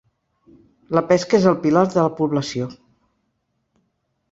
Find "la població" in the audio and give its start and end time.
2.07-2.73